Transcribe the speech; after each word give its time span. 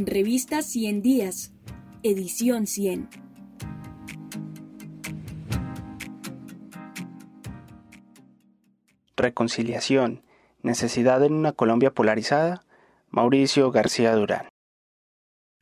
Revista 0.00 0.62
100 0.62 1.02
Días, 1.02 1.52
edición 2.04 2.68
100. 2.68 3.08
Reconciliación. 9.16 10.22
Necesidad 10.62 11.24
en 11.24 11.32
una 11.32 11.50
Colombia 11.50 11.92
polarizada. 11.92 12.64
Mauricio 13.08 13.72
García 13.72 14.14
Durán. 14.14 14.46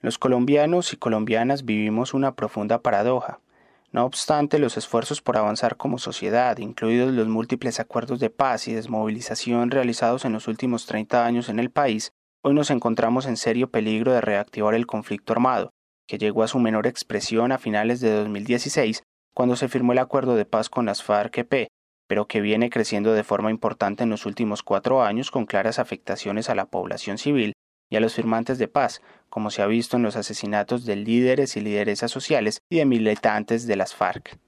Los 0.03 0.19
colombianos 0.19 0.93
y 0.93 0.99
colombianas 0.99 1.65
vivimos 1.65 2.13
una 2.13 2.35
profunda 2.35 2.83
paradoja. 2.83 3.41
No 3.91 4.05
obstante 4.05 4.59
los 4.59 4.77
esfuerzos 4.77 5.23
por 5.23 5.39
avanzar 5.39 5.79
como 5.79 5.97
sociedad, 5.97 6.59
incluidos 6.59 7.15
los 7.15 7.29
múltiples 7.29 7.81
acuerdos 7.81 8.21
de 8.21 8.29
paz 8.29 8.69
y 8.69 8.75
desmovilización 8.75 9.71
realizados 9.71 10.27
en 10.27 10.35
los 10.35 10.47
últimos 10.47 10.85
30 10.85 11.25
años 11.25 11.49
en 11.49 11.59
el 11.59 11.71
país, 11.71 12.13
hoy 12.47 12.55
nos 12.55 12.71
encontramos 12.71 13.27
en 13.27 13.37
serio 13.37 13.73
peligro 13.73 14.13
de 14.13 14.21
reactivar 14.21 14.77
el 14.77 14.87
conflicto 14.87 15.33
armado, 15.33 15.71
que 16.07 16.17
llegó 16.17 16.45
a 16.45 16.47
su 16.47 16.61
menor 16.61 16.87
expresión 16.87 17.51
a 17.51 17.59
finales 17.59 17.99
de 18.01 18.13
2016, 18.13 19.03
cuando 19.35 19.57
se 19.57 19.67
firmó 19.67 19.91
el 19.91 19.99
acuerdo 19.99 20.37
de 20.37 20.45
paz 20.45 20.71
con 20.71 20.87
las 20.87 21.03
FARC-EP, 21.03 21.67
pero 22.07 22.29
que 22.29 22.41
viene 22.41 22.71
creciendo 22.71 23.15
de 23.15 23.25
forma 23.25 23.51
importante 23.51 24.05
en 24.05 24.11
los 24.11 24.27
últimos 24.27 24.63
cuatro 24.63 25.03
años 25.03 25.33
con 25.33 25.45
claras 25.45 25.81
afectaciones 25.81 26.49
a 26.49 26.55
la 26.55 26.67
población 26.67 27.19
civil 27.19 27.53
y 27.91 27.97
a 27.97 28.01
los 28.01 28.15
firmantes 28.15 28.59
de 28.59 28.69
paz, 28.69 29.03
como 29.29 29.51
se 29.51 29.63
ha 29.63 29.67
visto 29.67 29.97
en 29.97 30.05
los 30.05 30.15
asesinatos 30.15 30.85
de 30.85 30.95
líderes 30.95 31.57
y 31.57 31.61
lideresas 31.63 32.13
sociales 32.13 32.61
y 32.71 32.77
de 32.77 32.85
militantes 32.85 33.67
de 33.67 33.75
las 33.75 33.93
FARC. 33.93 34.39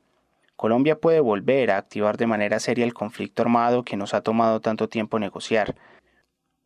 Colombia 0.54 1.00
puede 1.00 1.18
volver 1.18 1.72
a 1.72 1.78
activar 1.78 2.16
de 2.16 2.28
manera 2.28 2.60
seria 2.60 2.84
el 2.84 2.94
conflicto 2.94 3.42
armado 3.42 3.82
que 3.82 3.96
nos 3.96 4.14
ha 4.14 4.20
tomado 4.20 4.60
tanto 4.60 4.88
tiempo 4.88 5.18
negociar. 5.18 5.74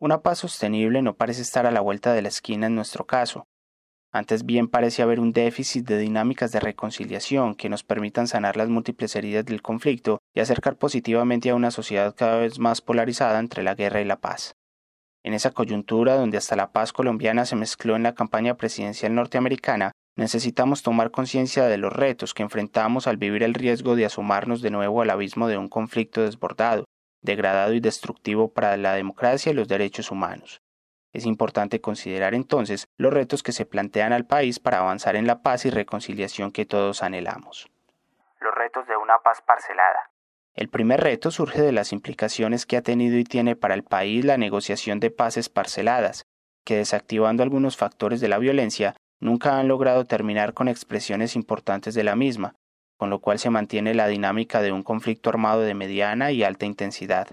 Una 0.03 0.21
paz 0.21 0.39
sostenible 0.39 1.01
no 1.01 1.15
parece 1.15 1.41
estar 1.41 1.65
a 1.65 1.71
la 1.71 1.79
vuelta 1.79 2.11
de 2.11 2.21
la 2.21 2.27
esquina 2.27 2.67
en 2.67 2.75
nuestro 2.75 3.05
caso. 3.05 3.47
Antes 4.11 4.43
bien 4.43 4.67
parece 4.67 5.01
haber 5.01 5.21
un 5.21 5.31
déficit 5.31 5.87
de 5.87 5.97
dinámicas 5.97 6.51
de 6.51 6.59
reconciliación 6.59 7.55
que 7.55 7.69
nos 7.69 7.85
permitan 7.85 8.27
sanar 8.27 8.57
las 8.57 8.67
múltiples 8.67 9.15
heridas 9.15 9.45
del 9.45 9.61
conflicto 9.61 10.19
y 10.35 10.41
acercar 10.41 10.75
positivamente 10.75 11.51
a 11.51 11.55
una 11.55 11.71
sociedad 11.71 12.13
cada 12.17 12.35
vez 12.35 12.59
más 12.59 12.81
polarizada 12.81 13.39
entre 13.39 13.63
la 13.63 13.75
guerra 13.75 14.01
y 14.01 14.03
la 14.03 14.19
paz. 14.19 14.57
En 15.23 15.33
esa 15.33 15.51
coyuntura 15.51 16.15
donde 16.15 16.37
hasta 16.37 16.57
la 16.57 16.73
paz 16.73 16.91
colombiana 16.91 17.45
se 17.45 17.55
mezcló 17.55 17.95
en 17.95 18.03
la 18.03 18.13
campaña 18.13 18.57
presidencial 18.57 19.15
norteamericana, 19.15 19.93
necesitamos 20.17 20.83
tomar 20.83 21.11
conciencia 21.11 21.67
de 21.67 21.77
los 21.77 21.93
retos 21.93 22.33
que 22.33 22.43
enfrentamos 22.43 23.07
al 23.07 23.15
vivir 23.15 23.41
el 23.41 23.53
riesgo 23.53 23.95
de 23.95 24.03
asomarnos 24.03 24.61
de 24.61 24.69
nuevo 24.69 25.01
al 25.01 25.11
abismo 25.11 25.47
de 25.47 25.57
un 25.57 25.69
conflicto 25.69 26.23
desbordado, 26.23 26.83
degradado 27.23 27.73
y 27.73 27.79
destructivo 27.79 28.53
para 28.53 28.77
la 28.77 28.93
democracia 28.93 29.51
y 29.51 29.55
los 29.55 29.67
derechos 29.67 30.11
humanos. 30.11 30.61
Es 31.13 31.25
importante 31.25 31.79
considerar 31.79 32.33
entonces 32.33 32.87
los 32.97 33.13
retos 33.13 33.43
que 33.43 33.51
se 33.51 33.65
plantean 33.65 34.13
al 34.13 34.25
país 34.25 34.59
para 34.59 34.79
avanzar 34.79 35.15
en 35.15 35.27
la 35.27 35.41
paz 35.41 35.65
y 35.65 35.69
reconciliación 35.69 36.51
que 36.51 36.65
todos 36.65 37.03
anhelamos. 37.03 37.69
Los 38.39 38.53
retos 38.53 38.87
de 38.87 38.97
una 38.97 39.19
paz 39.19 39.41
parcelada. 39.45 40.11
El 40.55 40.69
primer 40.69 41.01
reto 41.01 41.31
surge 41.31 41.61
de 41.61 41.71
las 41.71 41.93
implicaciones 41.93 42.65
que 42.65 42.77
ha 42.77 42.81
tenido 42.81 43.17
y 43.17 43.23
tiene 43.23 43.55
para 43.55 43.73
el 43.73 43.83
país 43.83 44.25
la 44.25 44.37
negociación 44.37 44.99
de 44.99 45.11
paces 45.11 45.49
parceladas, 45.49 46.25
que 46.63 46.77
desactivando 46.77 47.41
algunos 47.43 47.77
factores 47.77 48.21
de 48.21 48.27
la 48.27 48.37
violencia, 48.37 48.95
nunca 49.19 49.57
han 49.57 49.67
logrado 49.67 50.05
terminar 50.05 50.53
con 50.53 50.67
expresiones 50.67 51.35
importantes 51.35 51.95
de 51.95 52.03
la 52.03 52.15
misma, 52.15 52.55
con 53.03 53.09
lo 53.09 53.19
cual 53.19 53.37
se 53.37 53.49
mantiene 53.49 53.93
la 53.93 54.07
dinámica 54.07 54.61
de 54.61 54.71
un 54.71 54.81
conflicto 54.81 55.29
armado 55.29 55.59
de 55.59 55.73
mediana 55.73 56.31
y 56.31 56.41
alta 56.41 56.65
intensidad. 56.65 57.27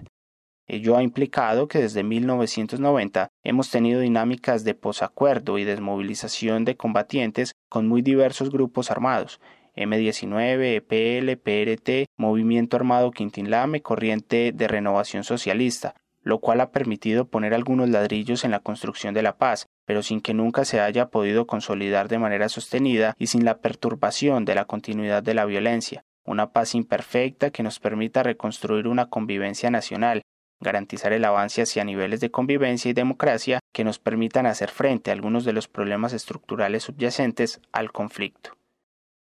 Ello 0.67 0.97
ha 0.97 1.01
implicado 1.01 1.69
que 1.69 1.79
desde 1.79 2.03
1990 2.03 3.29
hemos 3.41 3.71
tenido 3.71 4.01
dinámicas 4.01 4.65
de 4.65 4.73
posacuerdo 4.73 5.57
y 5.57 5.63
desmovilización 5.63 6.65
de 6.65 6.75
combatientes 6.75 7.53
con 7.69 7.87
muy 7.87 8.01
diversos 8.01 8.49
grupos 8.49 8.91
armados, 8.91 9.39
M19, 9.77 10.83
EPL, 10.83 11.37
PRT, 11.37 12.07
Movimiento 12.17 12.75
Armado 12.75 13.11
Quintín-Lame, 13.11 13.81
Corriente 13.81 14.51
de 14.53 14.67
Renovación 14.67 15.23
Socialista, 15.23 15.95
lo 16.21 16.39
cual 16.39 16.59
ha 16.59 16.71
permitido 16.71 17.29
poner 17.29 17.53
algunos 17.53 17.87
ladrillos 17.87 18.43
en 18.43 18.51
la 18.51 18.59
construcción 18.59 19.13
de 19.13 19.23
la 19.23 19.37
paz, 19.37 19.67
pero 19.91 20.03
sin 20.03 20.21
que 20.21 20.33
nunca 20.33 20.63
se 20.63 20.79
haya 20.79 21.09
podido 21.09 21.45
consolidar 21.45 22.07
de 22.07 22.17
manera 22.17 22.47
sostenida 22.47 23.13
y 23.19 23.27
sin 23.27 23.43
la 23.43 23.57
perturbación 23.57 24.45
de 24.45 24.55
la 24.55 24.63
continuidad 24.63 25.21
de 25.21 25.33
la 25.33 25.43
violencia, 25.43 26.05
una 26.23 26.53
paz 26.53 26.75
imperfecta 26.75 27.49
que 27.49 27.61
nos 27.61 27.81
permita 27.81 28.23
reconstruir 28.23 28.87
una 28.87 29.09
convivencia 29.09 29.69
nacional, 29.69 30.21
garantizar 30.61 31.11
el 31.11 31.25
avance 31.25 31.63
hacia 31.63 31.83
niveles 31.83 32.21
de 32.21 32.31
convivencia 32.31 32.89
y 32.89 32.93
democracia 32.93 33.59
que 33.73 33.83
nos 33.83 33.99
permitan 33.99 34.45
hacer 34.45 34.69
frente 34.69 35.11
a 35.11 35.13
algunos 35.13 35.43
de 35.43 35.51
los 35.51 35.67
problemas 35.67 36.13
estructurales 36.13 36.83
subyacentes 36.83 37.59
al 37.73 37.91
conflicto. 37.91 38.51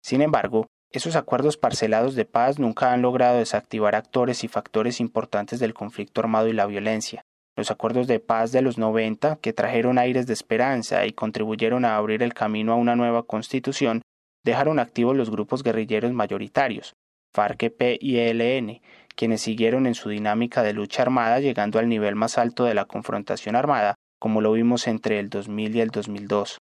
Sin 0.01 0.23
embargo, 0.23 0.65
esos 0.89 1.15
acuerdos 1.15 1.57
parcelados 1.57 2.15
de 2.15 2.25
paz 2.25 2.57
nunca 2.57 2.91
han 2.91 3.03
logrado 3.03 3.37
desactivar 3.37 3.93
actores 3.93 4.43
y 4.43 4.47
factores 4.47 4.99
importantes 4.99 5.59
del 5.59 5.75
conflicto 5.75 6.21
armado 6.21 6.47
y 6.47 6.53
la 6.53 6.65
violencia. 6.65 7.23
Los 7.57 7.71
acuerdos 7.71 8.07
de 8.07 8.19
paz 8.19 8.51
de 8.51 8.61
los 8.61 8.77
90, 8.77 9.37
que 9.37 9.53
trajeron 9.53 9.97
aires 9.97 10.27
de 10.27 10.33
esperanza 10.33 11.05
y 11.05 11.13
contribuyeron 11.13 11.85
a 11.85 11.95
abrir 11.95 12.21
el 12.21 12.33
camino 12.33 12.73
a 12.73 12.75
una 12.75 12.95
nueva 12.95 13.23
constitución, 13.23 14.01
dejaron 14.43 14.77
activos 14.77 15.15
los 15.15 15.29
grupos 15.29 15.63
guerrilleros 15.63 16.11
mayoritarios, 16.11 16.95
FARC-EP 17.33 17.97
y 17.99 18.17
ELN, 18.17 18.81
quienes 19.15 19.41
siguieron 19.41 19.87
en 19.87 19.95
su 19.95 20.09
dinámica 20.09 20.63
de 20.63 20.73
lucha 20.73 21.01
armada 21.01 21.39
llegando 21.39 21.79
al 21.79 21.87
nivel 21.87 22.15
más 22.15 22.37
alto 22.37 22.65
de 22.65 22.73
la 22.73 22.85
confrontación 22.85 23.55
armada, 23.55 23.95
como 24.19 24.41
lo 24.41 24.51
vimos 24.51 24.87
entre 24.87 25.19
el 25.19 25.29
2000 25.29 25.75
y 25.75 25.81
el 25.81 25.89
2002. 25.89 26.57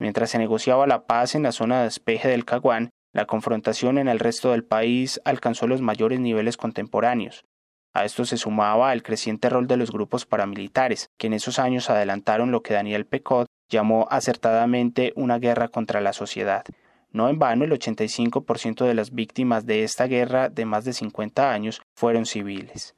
Mientras 0.00 0.30
se 0.30 0.38
negociaba 0.38 0.86
la 0.86 1.06
paz 1.06 1.34
en 1.34 1.44
la 1.44 1.52
zona 1.52 1.78
de 1.78 1.84
despeje 1.84 2.28
del 2.28 2.44
Caguán, 2.44 2.90
la 3.14 3.26
confrontación 3.26 3.96
en 3.96 4.08
el 4.08 4.18
resto 4.18 4.50
del 4.50 4.64
país 4.64 5.20
alcanzó 5.24 5.66
los 5.66 5.80
mayores 5.80 6.20
niveles 6.20 6.56
contemporáneos. 6.56 7.44
A 7.96 8.04
esto 8.04 8.26
se 8.26 8.36
sumaba 8.36 8.92
el 8.92 9.02
creciente 9.02 9.48
rol 9.48 9.66
de 9.66 9.78
los 9.78 9.90
grupos 9.90 10.26
paramilitares, 10.26 11.08
que 11.16 11.28
en 11.28 11.32
esos 11.32 11.58
años 11.58 11.88
adelantaron 11.88 12.52
lo 12.52 12.62
que 12.62 12.74
Daniel 12.74 13.06
Pecot 13.06 13.46
llamó 13.70 14.06
acertadamente 14.10 15.14
una 15.16 15.38
guerra 15.38 15.68
contra 15.68 16.02
la 16.02 16.12
sociedad. 16.12 16.62
No 17.10 17.30
en 17.30 17.38
vano 17.38 17.64
el 17.64 17.72
85% 17.72 18.84
de 18.84 18.92
las 18.92 19.14
víctimas 19.14 19.64
de 19.64 19.82
esta 19.82 20.08
guerra 20.08 20.50
de 20.50 20.66
más 20.66 20.84
de 20.84 20.92
50 20.92 21.50
años 21.50 21.80
fueron 21.94 22.26
civiles. 22.26 22.94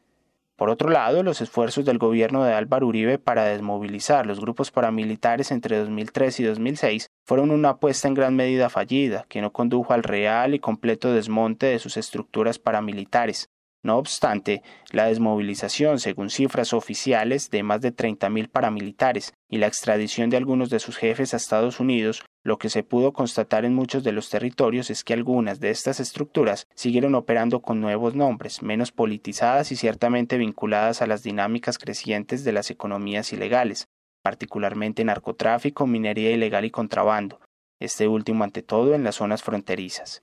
Por 0.56 0.68
otro 0.68 0.90
lado, 0.90 1.22
los 1.22 1.40
esfuerzos 1.40 1.84
del 1.84 1.98
gobierno 1.98 2.42
de 2.42 2.54
Álvaro 2.54 2.88
Uribe 2.88 3.20
para 3.20 3.44
desmovilizar 3.44 4.26
los 4.26 4.40
grupos 4.40 4.72
paramilitares 4.72 5.52
entre 5.52 5.78
2003 5.78 6.40
y 6.40 6.42
2006 6.42 7.06
fueron 7.24 7.52
una 7.52 7.68
apuesta 7.68 8.08
en 8.08 8.14
gran 8.14 8.34
medida 8.34 8.68
fallida, 8.68 9.26
que 9.28 9.42
no 9.42 9.52
condujo 9.52 9.92
al 9.92 10.02
real 10.02 10.54
y 10.54 10.58
completo 10.58 11.12
desmonte 11.12 11.66
de 11.66 11.78
sus 11.78 11.96
estructuras 11.96 12.58
paramilitares. 12.58 13.48
No 13.84 13.96
obstante, 13.96 14.62
la 14.90 15.06
desmovilización, 15.06 16.00
según 16.00 16.30
cifras 16.30 16.72
oficiales, 16.72 17.50
de 17.50 17.62
más 17.62 17.80
de 17.80 17.94
30.000 17.94 18.48
paramilitares 18.48 19.34
y 19.48 19.58
la 19.58 19.68
extradición 19.68 20.30
de 20.30 20.36
algunos 20.36 20.68
de 20.68 20.80
sus 20.80 20.96
jefes 20.96 21.32
a 21.32 21.36
Estados 21.36 21.80
Unidos 21.80 22.24
lo 22.48 22.56
que 22.56 22.70
se 22.70 22.82
pudo 22.82 23.12
constatar 23.12 23.66
en 23.66 23.74
muchos 23.74 24.02
de 24.04 24.12
los 24.12 24.30
territorios 24.30 24.88
es 24.88 25.04
que 25.04 25.12
algunas 25.12 25.60
de 25.60 25.68
estas 25.68 26.00
estructuras 26.00 26.66
siguieron 26.74 27.14
operando 27.14 27.60
con 27.60 27.78
nuevos 27.78 28.14
nombres, 28.14 28.62
menos 28.62 28.90
politizadas 28.90 29.70
y 29.70 29.76
ciertamente 29.76 30.38
vinculadas 30.38 31.02
a 31.02 31.06
las 31.06 31.22
dinámicas 31.22 31.76
crecientes 31.76 32.44
de 32.44 32.52
las 32.52 32.70
economías 32.70 33.34
ilegales, 33.34 33.88
particularmente 34.22 35.04
narcotráfico, 35.04 35.86
minería 35.86 36.30
ilegal 36.30 36.64
y 36.64 36.70
contrabando, 36.70 37.38
este 37.80 38.08
último 38.08 38.44
ante 38.44 38.62
todo 38.62 38.94
en 38.94 39.04
las 39.04 39.16
zonas 39.16 39.42
fronterizas. 39.42 40.22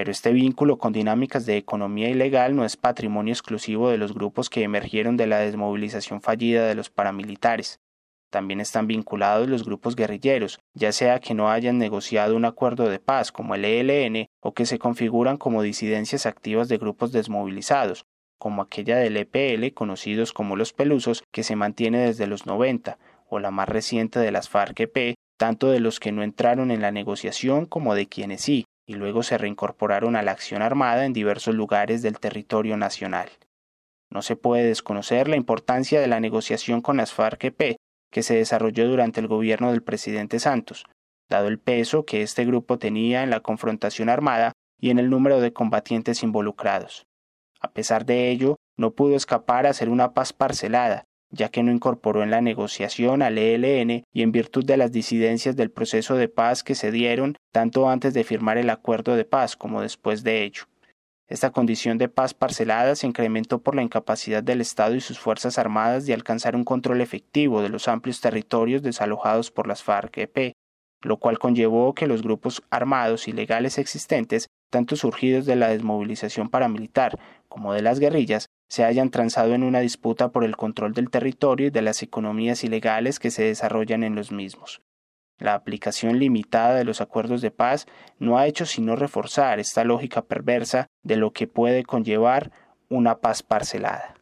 Pero 0.00 0.12
este 0.12 0.32
vínculo 0.32 0.78
con 0.78 0.94
dinámicas 0.94 1.44
de 1.44 1.58
economía 1.58 2.08
ilegal 2.08 2.56
no 2.56 2.64
es 2.64 2.78
patrimonio 2.78 3.34
exclusivo 3.34 3.90
de 3.90 3.98
los 3.98 4.14
grupos 4.14 4.48
que 4.48 4.62
emergieron 4.62 5.18
de 5.18 5.26
la 5.26 5.40
desmovilización 5.40 6.22
fallida 6.22 6.66
de 6.66 6.74
los 6.74 6.88
paramilitares. 6.88 7.80
También 8.30 8.62
están 8.62 8.86
vinculados 8.86 9.46
los 9.46 9.62
grupos 9.62 9.96
guerrilleros, 9.96 10.58
ya 10.72 10.92
sea 10.92 11.20
que 11.20 11.34
no 11.34 11.50
hayan 11.50 11.76
negociado 11.76 12.34
un 12.34 12.46
acuerdo 12.46 12.88
de 12.88 12.98
paz 12.98 13.30
como 13.30 13.54
el 13.54 13.66
ELN 13.66 14.28
o 14.40 14.54
que 14.54 14.64
se 14.64 14.78
configuran 14.78 15.36
como 15.36 15.60
disidencias 15.60 16.24
activas 16.24 16.70
de 16.70 16.78
grupos 16.78 17.12
desmovilizados, 17.12 18.06
como 18.38 18.62
aquella 18.62 18.96
del 18.96 19.18
EPL 19.18 19.74
conocidos 19.74 20.32
como 20.32 20.56
los 20.56 20.72
Pelusos 20.72 21.24
que 21.30 21.42
se 21.42 21.56
mantiene 21.56 21.98
desde 21.98 22.26
los 22.26 22.46
90, 22.46 22.96
o 23.28 23.38
la 23.38 23.50
más 23.50 23.68
reciente 23.68 24.18
de 24.18 24.32
las 24.32 24.48
FARC-EP, 24.48 25.16
tanto 25.36 25.70
de 25.70 25.80
los 25.80 26.00
que 26.00 26.10
no 26.10 26.22
entraron 26.22 26.70
en 26.70 26.80
la 26.80 26.90
negociación 26.90 27.66
como 27.66 27.94
de 27.94 28.06
quienes 28.06 28.40
sí, 28.40 28.64
y 28.90 28.94
luego 28.94 29.22
se 29.22 29.38
reincorporaron 29.38 30.16
a 30.16 30.22
la 30.22 30.32
acción 30.32 30.62
armada 30.62 31.04
en 31.04 31.12
diversos 31.12 31.54
lugares 31.54 32.02
del 32.02 32.18
territorio 32.18 32.76
nacional. 32.76 33.28
No 34.10 34.20
se 34.20 34.34
puede 34.34 34.64
desconocer 34.64 35.28
la 35.28 35.36
importancia 35.36 36.00
de 36.00 36.08
la 36.08 36.18
negociación 36.18 36.80
con 36.80 36.96
las 36.96 37.14
FARC-EP, 37.14 37.76
que 38.10 38.22
se 38.24 38.34
desarrolló 38.34 38.88
durante 38.88 39.20
el 39.20 39.28
gobierno 39.28 39.70
del 39.70 39.84
presidente 39.84 40.40
Santos, 40.40 40.86
dado 41.28 41.46
el 41.46 41.60
peso 41.60 42.04
que 42.04 42.22
este 42.22 42.44
grupo 42.44 42.80
tenía 42.80 43.22
en 43.22 43.30
la 43.30 43.38
confrontación 43.38 44.08
armada 44.08 44.54
y 44.80 44.90
en 44.90 44.98
el 44.98 45.08
número 45.08 45.40
de 45.40 45.52
combatientes 45.52 46.24
involucrados. 46.24 47.06
A 47.60 47.70
pesar 47.70 48.04
de 48.04 48.28
ello, 48.28 48.56
no 48.76 48.90
pudo 48.94 49.14
escapar 49.14 49.68
a 49.68 49.72
ser 49.72 49.88
una 49.88 50.14
paz 50.14 50.32
parcelada, 50.32 51.04
ya 51.30 51.48
que 51.48 51.62
no 51.62 51.72
incorporó 51.72 52.22
en 52.22 52.30
la 52.30 52.40
negociación 52.40 53.22
al 53.22 53.38
ELN 53.38 54.04
y 54.12 54.22
en 54.22 54.32
virtud 54.32 54.64
de 54.64 54.76
las 54.76 54.92
disidencias 54.92 55.56
del 55.56 55.70
proceso 55.70 56.16
de 56.16 56.28
paz 56.28 56.62
que 56.62 56.74
se 56.74 56.90
dieron 56.90 57.36
tanto 57.52 57.88
antes 57.88 58.14
de 58.14 58.24
firmar 58.24 58.58
el 58.58 58.70
acuerdo 58.70 59.16
de 59.16 59.24
paz 59.24 59.56
como 59.56 59.80
después 59.80 60.22
de 60.22 60.42
ello. 60.42 60.64
Esta 61.28 61.52
condición 61.52 61.96
de 61.96 62.08
paz 62.08 62.34
parcelada 62.34 62.96
se 62.96 63.06
incrementó 63.06 63.62
por 63.62 63.76
la 63.76 63.82
incapacidad 63.82 64.42
del 64.42 64.60
Estado 64.60 64.96
y 64.96 65.00
sus 65.00 65.20
Fuerzas 65.20 65.58
Armadas 65.58 66.04
de 66.04 66.14
alcanzar 66.14 66.56
un 66.56 66.64
control 66.64 67.00
efectivo 67.00 67.62
de 67.62 67.68
los 67.68 67.86
amplios 67.86 68.20
territorios 68.20 68.82
desalojados 68.82 69.52
por 69.52 69.68
las 69.68 69.84
FARC-EP, 69.84 70.54
lo 71.02 71.18
cual 71.18 71.38
conllevó 71.38 71.94
que 71.94 72.08
los 72.08 72.22
grupos 72.22 72.64
armados 72.68 73.28
ilegales 73.28 73.78
existentes, 73.78 74.48
tanto 74.70 74.96
surgidos 74.96 75.46
de 75.46 75.54
la 75.54 75.68
desmovilización 75.68 76.48
paramilitar 76.48 77.16
como 77.48 77.72
de 77.74 77.82
las 77.82 78.00
guerrillas, 78.00 78.46
se 78.70 78.84
hayan 78.84 79.10
transado 79.10 79.52
en 79.54 79.64
una 79.64 79.80
disputa 79.80 80.28
por 80.28 80.44
el 80.44 80.56
control 80.56 80.94
del 80.94 81.10
territorio 81.10 81.66
y 81.66 81.70
de 81.70 81.82
las 81.82 82.04
economías 82.04 82.62
ilegales 82.62 83.18
que 83.18 83.32
se 83.32 83.42
desarrollan 83.42 84.04
en 84.04 84.14
los 84.14 84.30
mismos. 84.30 84.80
La 85.38 85.54
aplicación 85.54 86.20
limitada 86.20 86.76
de 86.76 86.84
los 86.84 87.00
acuerdos 87.00 87.42
de 87.42 87.50
paz 87.50 87.86
no 88.20 88.38
ha 88.38 88.46
hecho 88.46 88.66
sino 88.66 88.94
reforzar 88.94 89.58
esta 89.58 89.82
lógica 89.82 90.22
perversa 90.22 90.86
de 91.02 91.16
lo 91.16 91.32
que 91.32 91.48
puede 91.48 91.82
conllevar 91.82 92.52
una 92.88 93.18
paz 93.18 93.42
parcelada. 93.42 94.14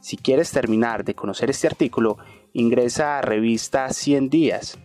Si 0.00 0.16
quieres 0.16 0.50
terminar 0.50 1.04
de 1.04 1.14
conocer 1.14 1.50
este 1.50 1.66
artículo, 1.66 2.16
ingresa 2.54 3.18
a 3.18 3.22
revista 3.22 3.90
100 3.90 4.30
días, 4.30 4.78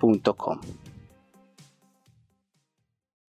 cinep.com. 0.00 0.83